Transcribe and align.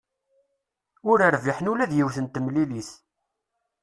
Ur 1.09 1.17
rbiḥen 1.35 1.69
ula 1.71 1.89
d 1.89 1.91
yiwet 1.97 2.17
n 2.19 2.25
temilit. 2.27 2.89